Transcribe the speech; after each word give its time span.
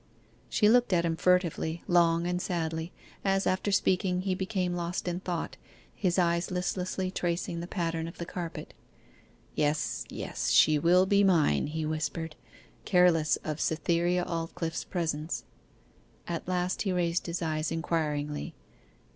She 0.49 0.67
looked 0.67 0.93
at 0.93 1.05
him 1.05 1.15
furtively, 1.15 1.83
long, 1.87 2.25
and 2.25 2.41
sadly, 2.41 2.91
as 3.23 3.45
after 3.45 3.71
speaking 3.71 4.21
he 4.21 4.33
became 4.33 4.73
lost 4.75 5.07
in 5.07 5.19
thought, 5.19 5.57
his 5.93 6.17
eyes 6.17 6.49
listlessly 6.49 7.11
tracing 7.11 7.59
the 7.59 7.67
pattern 7.67 8.07
of 8.07 8.17
the 8.17 8.25
carpet. 8.25 8.73
'Yes, 9.53 10.05
yes, 10.09 10.49
she 10.49 10.79
will 10.79 11.05
be 11.05 11.23
mine,' 11.23 11.67
he 11.67 11.85
whispered, 11.85 12.35
careless 12.83 13.35
of 13.43 13.61
Cytherea 13.61 14.23
Aldclyffe's 14.25 14.85
presence. 14.85 15.43
At 16.27 16.47
last 16.47 16.81
he 16.81 16.91
raised 16.91 17.27
his 17.27 17.43
eyes 17.43 17.71
inquiringly. 17.71 18.55